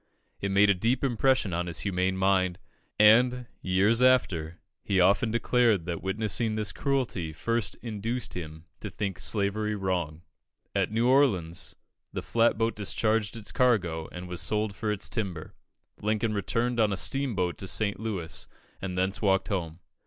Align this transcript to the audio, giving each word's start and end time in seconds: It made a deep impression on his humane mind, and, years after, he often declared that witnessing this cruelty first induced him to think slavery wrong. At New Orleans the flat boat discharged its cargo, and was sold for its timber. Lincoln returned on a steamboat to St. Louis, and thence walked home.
It 0.39 0.49
made 0.49 0.71
a 0.71 0.73
deep 0.73 1.03
impression 1.03 1.53
on 1.53 1.67
his 1.67 1.81
humane 1.81 2.17
mind, 2.17 2.57
and, 2.97 3.45
years 3.61 4.01
after, 4.01 4.57
he 4.83 4.99
often 4.99 5.29
declared 5.29 5.85
that 5.85 6.01
witnessing 6.01 6.55
this 6.55 6.71
cruelty 6.71 7.31
first 7.31 7.75
induced 7.83 8.33
him 8.33 8.65
to 8.79 8.89
think 8.89 9.19
slavery 9.19 9.75
wrong. 9.75 10.23
At 10.73 10.89
New 10.91 11.07
Orleans 11.07 11.75
the 12.13 12.23
flat 12.23 12.57
boat 12.57 12.75
discharged 12.75 13.37
its 13.37 13.51
cargo, 13.51 14.07
and 14.11 14.27
was 14.27 14.41
sold 14.41 14.75
for 14.75 14.91
its 14.91 15.07
timber. 15.07 15.53
Lincoln 16.01 16.33
returned 16.33 16.79
on 16.79 16.91
a 16.91 16.97
steamboat 16.97 17.59
to 17.59 17.67
St. 17.67 17.99
Louis, 17.99 18.47
and 18.81 18.97
thence 18.97 19.21
walked 19.21 19.49
home. 19.49 19.81